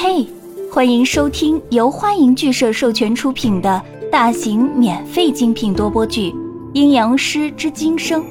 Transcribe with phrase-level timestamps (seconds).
[0.00, 0.24] 嘿，
[0.72, 3.82] 欢迎收听由欢迎剧社授权出品的
[4.12, 6.30] 大型免费精品多播剧
[6.72, 8.22] 《阴阳师之今生》，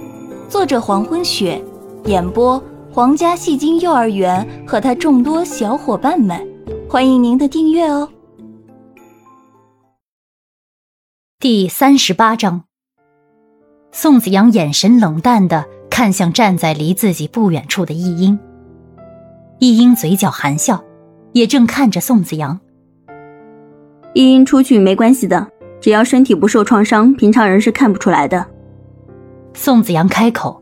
[0.47, 1.61] 作者黄昏雪，
[2.05, 6.41] 演播皇家戏精幼儿园和他众多小伙伴们。
[6.89, 8.07] 欢迎您的订阅哦。
[11.37, 12.63] 第三十八章，
[13.91, 18.39] 宋子阳眼神冷淡的看向站在离自己不远处的易英，
[19.59, 20.81] 易英嘴角含笑。
[21.37, 22.59] 也正看着宋子阳，
[24.15, 25.47] 依英出去没关系的，
[25.79, 28.43] 只要身体不受创伤，平常人是看不出来的。
[29.53, 30.59] 宋子阳开口，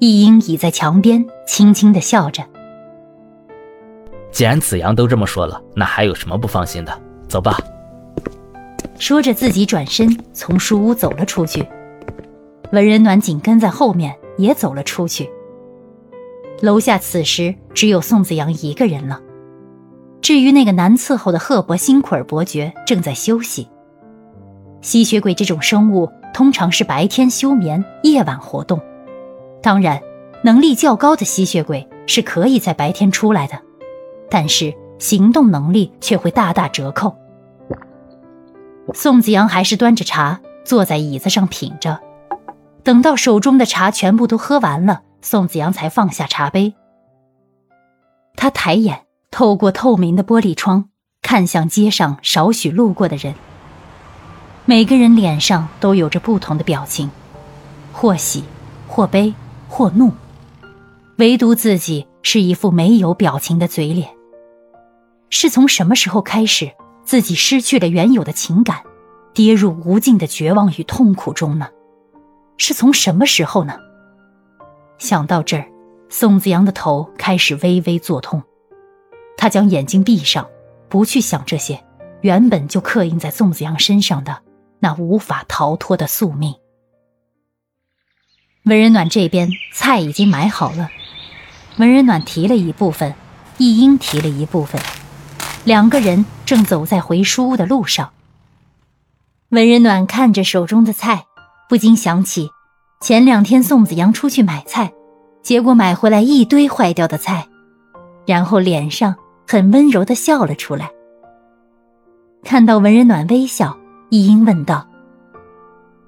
[0.00, 2.42] 一英倚在墙边，轻轻的笑着。
[4.32, 7.00] 既然子阳都这么说了，那还有什么不放心的？
[7.28, 7.56] 走吧。
[8.98, 11.64] 说着，自己转身从书屋走了出去，
[12.72, 15.30] 文人暖紧跟在后面，也走了出去。
[16.62, 19.20] 楼下此时只有宋子阳一个人了。
[20.20, 23.68] 至于那个难伺候的赫伯辛库尔伯爵，正在休息。
[24.80, 28.80] 吸血鬼这种生物通常是白天休眠，夜晚活动。
[29.62, 30.00] 当然，
[30.44, 33.58] 能力较高的吸血鬼是可以在白天出来的，
[34.30, 37.16] 但是行动能力却会大打折扣。
[38.94, 41.98] 宋子阳还是端着茶坐在椅子上品着，
[42.82, 46.74] 等到手中的茶全部都喝完了，宋子阳才放下茶杯。
[48.36, 49.07] 他抬眼。
[49.38, 50.86] 透过透明的玻璃窗，
[51.22, 53.36] 看向街上少许路过的人。
[54.64, 57.08] 每个人脸上都有着不同的表情，
[57.92, 58.42] 或喜，
[58.88, 59.32] 或悲，
[59.68, 60.12] 或怒，
[61.18, 64.10] 唯独自己是一副没有表情的嘴脸。
[65.30, 66.72] 是从什么时候开始，
[67.04, 68.82] 自己失去了原有的情感，
[69.32, 71.68] 跌入无尽的绝望与痛苦中呢？
[72.56, 73.74] 是从什么时候呢？
[74.98, 75.68] 想到这儿，
[76.08, 78.42] 宋子阳的头开始微微作痛。
[79.38, 80.48] 他将眼睛闭上，
[80.88, 81.82] 不去想这些
[82.20, 84.42] 原本就刻印在宋子阳身上的
[84.80, 86.56] 那无法逃脱的宿命。
[88.64, 90.90] 文人暖这边菜已经买好了，
[91.76, 93.14] 文人暖提了一部分，
[93.58, 94.78] 一英提了一部分，
[95.64, 98.10] 两个人正走在回书屋的路上。
[99.50, 101.26] 文人暖看着手中的菜，
[101.68, 102.50] 不禁想起
[103.00, 104.92] 前两天宋子阳出去买菜，
[105.42, 107.46] 结果买回来一堆坏掉的菜，
[108.26, 109.14] 然后脸上。
[109.50, 110.90] 很温柔的笑了出来。
[112.44, 113.74] 看到文人暖微笑，
[114.10, 114.86] 易英问道：“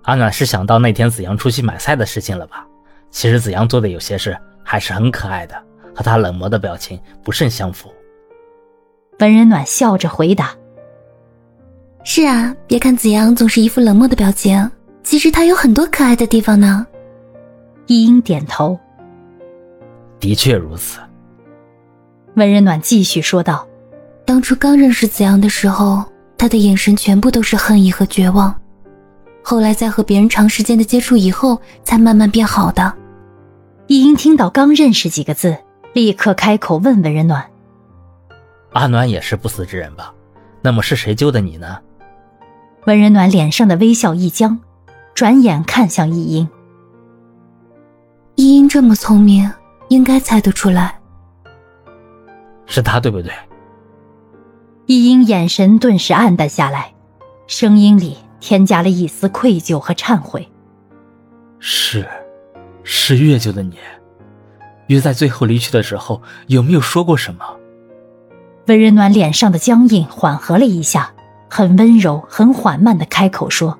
[0.05, 2.67] 阿暖是想到那天子阳出去买菜的事情了吧？
[3.11, 5.55] 其实子阳做的有些事还是很可爱的，
[5.97, 7.91] 和他冷漠的表情不甚相符。”
[9.21, 10.55] 文人暖笑着回答
[12.05, 14.71] ：“是啊，别看子阳总是一副冷漠的表情，
[15.03, 16.87] 其实他有很多可爱的地方呢。”
[17.89, 18.79] 易英点头
[20.21, 21.01] ：“的确如此。”
[22.41, 23.69] 温人暖继续说道
[24.25, 26.03] ：“当初刚认识子阳的时候，
[26.39, 28.59] 他的眼神全部都是恨意和绝望。
[29.43, 32.95] 后来在和别人长时间的接触以后，才慢慢变好的。”
[33.89, 35.55] 易英听到“刚认识”几个字，
[35.93, 37.45] 立刻开口问温人暖
[38.73, 40.15] ：“阿暖也是不死之人吧？
[40.63, 41.77] 那么是谁救的你呢？”
[42.87, 44.59] 温人暖脸上的微笑一僵，
[45.15, 46.49] 转眼看向易英
[48.37, 49.53] ：“易英这么聪明，
[49.89, 50.97] 应该猜得出来。”
[52.71, 53.33] 是他对不对？
[54.87, 56.95] 一英眼神顿时暗淡下来，
[57.49, 60.49] 声音里添加了一丝愧疚和忏悔。
[61.59, 62.07] 是，
[62.85, 63.77] 是月救的你。
[64.87, 67.45] 月在最后离去的时候有没有说过什么？
[68.67, 71.13] 温仁暖脸上的僵硬缓和了一下，
[71.49, 73.77] 很温柔、很缓慢的开口说：“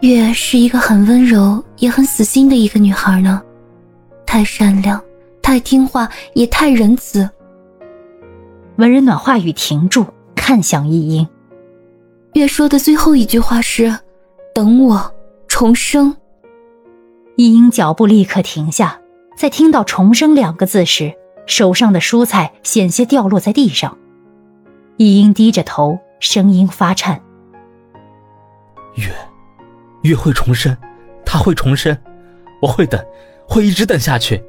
[0.00, 3.42] 月是一个很温柔也很死心的一个女孩呢，
[4.26, 5.02] 太善良。”
[5.42, 7.28] 太听话也太仁慈。
[8.76, 11.28] 文人暖话语停住，看向易英。
[12.34, 13.98] 月说的最后一句话是
[14.54, 15.14] ：“等我
[15.48, 16.16] 重生。”
[17.36, 19.00] 易英脚步立刻停下，
[19.36, 21.14] 在听到“重生”两个字时，
[21.46, 23.98] 手上的蔬菜险些掉落在地上。
[24.96, 27.20] 易英低着头，声音发颤
[28.96, 29.10] ：“月，
[30.02, 30.76] 月会重生，
[31.24, 31.96] 他会重生，
[32.62, 33.02] 我会等，
[33.48, 34.42] 会一直等下去。”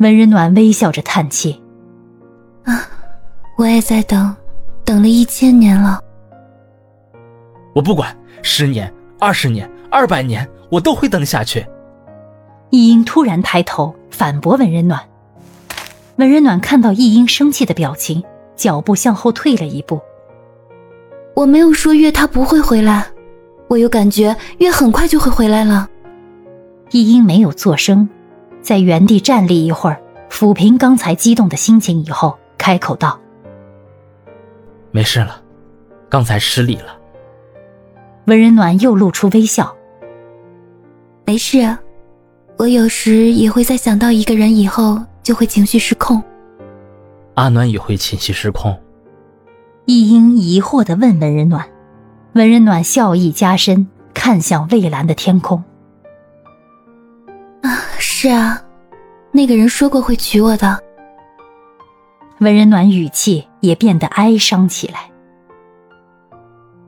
[0.00, 1.60] 温人暖微笑着叹气
[2.64, 2.88] ：“啊，
[3.58, 4.34] 我也在等，
[4.82, 6.00] 等了一千年了。
[7.74, 11.66] 我不管，十年、二十年、二百年，我都会等下去。”
[12.70, 14.98] 易英突然抬头反驳文人暖。
[16.16, 18.24] 文人暖看到易英生气的表情，
[18.56, 20.00] 脚步向后退了一步
[21.36, 23.06] ：“我没有说月他不会回来，
[23.68, 25.86] 我有感觉月很快就会回来了。”
[26.90, 28.08] 易英没有作声。
[28.62, 33.18] 在原地站立一会儿，抚平刚才激动的心情以后，开口道
[34.92, 35.42] ：“没事了，
[36.08, 36.98] 刚才失礼了。”
[38.26, 39.74] 文人暖又露出微笑
[41.24, 41.76] ：“没事，
[42.58, 46.22] 我有时也会在想到一个人以后就会情绪失控。”
[47.34, 48.78] 阿暖也会情绪失控。
[49.86, 51.66] 一英疑惑的问文人暖，
[52.34, 55.69] 文人暖笑意加深，看向蔚蓝的天空：“啊，
[58.00, 58.60] 是啊，
[59.30, 60.82] 那个人说过会娶我的。”
[62.40, 65.10] 文人暖语气也变得哀伤起来。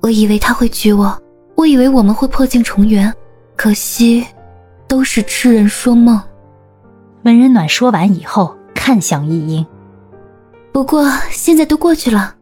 [0.00, 1.22] 我以为他会娶我，
[1.54, 3.14] 我以为我们会破镜重圆，
[3.54, 4.26] 可惜，
[4.88, 6.20] 都是痴人说梦。
[7.24, 9.64] 文人暖说完以后，看向易英。
[10.72, 12.36] 不过现在都过去了。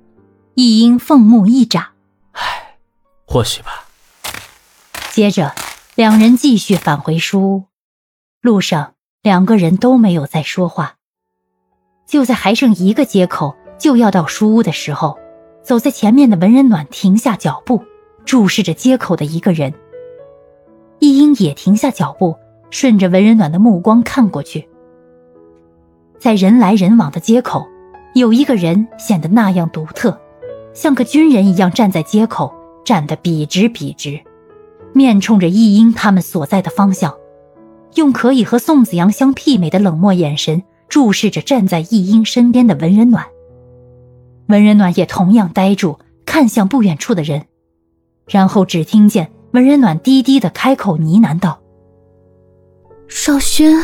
[0.55, 1.90] 易英凤目一眨，
[2.32, 2.76] 唉，
[3.26, 3.84] 或许吧。
[5.11, 5.52] 接着，
[5.96, 7.69] 两人继续返回书屋。
[8.42, 10.94] 路上，两个人都没有再说话。
[12.06, 15.19] 就在还剩一个街口就要到书屋的时候，
[15.62, 17.84] 走在前面的文人暖停下脚步，
[18.25, 19.75] 注视着街口的一个人。
[21.00, 22.34] 易英也停下脚步，
[22.70, 24.66] 顺着文人暖的目光看过去，
[26.19, 27.66] 在人来人往的街口。
[28.14, 30.19] 有一个人显得那样独特，
[30.72, 32.54] 像个军人一样站在街口，
[32.87, 34.19] 站得笔直笔直，
[34.94, 37.14] 面冲着易英他们所在的方向，
[37.94, 43.26] 用可以和宋子阳相媲美的冷漠眼神注视着站在易英身边的文人暖。
[44.48, 47.46] 文人暖也同样呆住，看向不远处的人，
[48.26, 51.60] 然后只听见文人暖低低的开口呢喃道
[53.08, 53.76] ：“少轩。”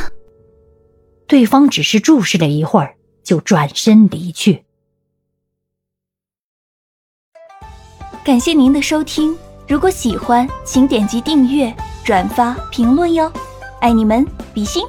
[1.26, 2.96] 对方只是注视了一会儿。
[3.26, 4.62] 就转身离去。
[8.24, 9.36] 感谢您的收听，
[9.66, 11.74] 如果喜欢，请点击订阅、
[12.04, 13.28] 转发、评论哟，
[13.86, 14.82] 爱你们，比心。